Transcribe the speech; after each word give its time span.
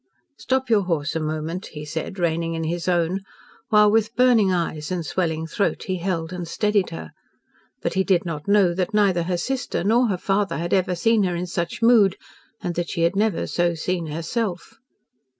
"Stop 0.35 0.67
your 0.67 0.81
horse 0.81 1.15
a 1.15 1.19
moment," 1.19 1.67
he 1.67 1.85
said, 1.85 2.17
reining 2.17 2.55
in 2.55 2.63
his 2.63 2.87
own, 2.87 3.21
while, 3.69 3.91
with 3.91 4.15
burning 4.15 4.51
eyes 4.51 4.91
and 4.91 5.05
swelling 5.05 5.45
throat, 5.45 5.83
he 5.83 5.97
held 5.97 6.33
and 6.33 6.47
steadied 6.47 6.89
her. 6.89 7.11
But 7.83 7.93
he 7.93 8.03
did 8.03 8.25
not 8.25 8.47
know 8.47 8.73
that 8.73 8.95
neither 8.95 9.21
her 9.21 9.37
sister 9.37 9.83
nor 9.83 10.07
her 10.07 10.17
father 10.17 10.57
had 10.57 10.73
ever 10.73 10.95
seen 10.95 11.21
her 11.21 11.35
in 11.35 11.45
such 11.45 11.83
mood, 11.83 12.15
and 12.63 12.73
that 12.73 12.89
she 12.89 13.03
had 13.03 13.15
never 13.15 13.45
so 13.45 13.75
seen 13.75 14.07
herself. 14.07 14.73